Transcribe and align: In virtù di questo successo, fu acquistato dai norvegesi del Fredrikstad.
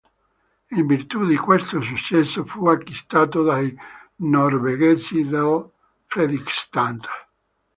In 0.71 0.87
virtù 0.87 1.27
di 1.27 1.35
questo 1.37 1.79
successo, 1.81 2.43
fu 2.43 2.65
acquistato 2.65 3.43
dai 3.43 3.71
norvegesi 4.15 5.21
del 5.29 5.69
Fredrikstad. 6.07 7.01